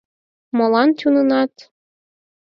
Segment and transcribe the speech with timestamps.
[0.57, 1.53] Молан тӱҥынат?